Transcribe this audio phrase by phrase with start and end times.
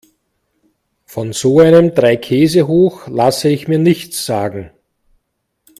[1.05, 4.71] Von so einem Dreikäsehoch lasse ich mir nichts sagen.